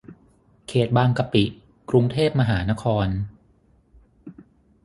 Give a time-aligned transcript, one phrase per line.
[0.67, 1.43] เขตบางกะปิ
[1.89, 3.07] กรุงเทพมหานคร